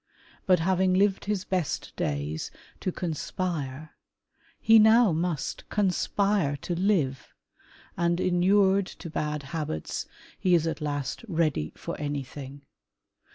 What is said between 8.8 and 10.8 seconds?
to bad habits, he is